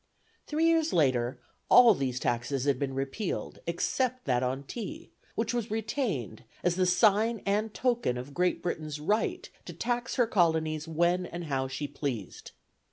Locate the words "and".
7.45-7.71, 11.27-11.43